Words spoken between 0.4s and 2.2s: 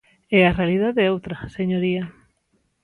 a realidade é outra, señoría.